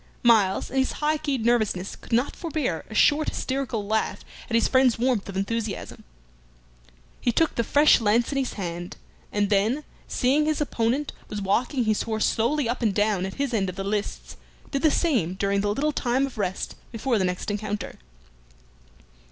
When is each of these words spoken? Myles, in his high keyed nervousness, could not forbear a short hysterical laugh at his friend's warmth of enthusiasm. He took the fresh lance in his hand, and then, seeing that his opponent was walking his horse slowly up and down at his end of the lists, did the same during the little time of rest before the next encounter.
Myles, 0.23 0.71
in 0.71 0.77
his 0.79 0.93
high 0.93 1.19
keyed 1.19 1.45
nervousness, 1.45 1.95
could 1.95 2.11
not 2.11 2.35
forbear 2.35 2.83
a 2.89 2.95
short 2.95 3.29
hysterical 3.29 3.85
laugh 3.85 4.25
at 4.49 4.55
his 4.55 4.67
friend's 4.67 4.97
warmth 4.97 5.29
of 5.29 5.37
enthusiasm. 5.37 6.03
He 7.19 7.31
took 7.31 7.53
the 7.53 7.63
fresh 7.63 8.01
lance 8.01 8.31
in 8.31 8.39
his 8.39 8.53
hand, 8.53 8.97
and 9.31 9.51
then, 9.51 9.83
seeing 10.07 10.45
that 10.45 10.49
his 10.49 10.59
opponent 10.61 11.13
was 11.29 11.39
walking 11.39 11.83
his 11.85 12.01
horse 12.01 12.25
slowly 12.25 12.67
up 12.67 12.81
and 12.81 12.95
down 12.95 13.27
at 13.27 13.35
his 13.35 13.53
end 13.53 13.69
of 13.69 13.75
the 13.75 13.83
lists, 13.83 14.37
did 14.71 14.81
the 14.81 14.89
same 14.89 15.35
during 15.35 15.61
the 15.61 15.71
little 15.71 15.91
time 15.93 16.25
of 16.25 16.39
rest 16.39 16.73
before 16.91 17.19
the 17.19 17.23
next 17.25 17.51
encounter. 17.51 17.99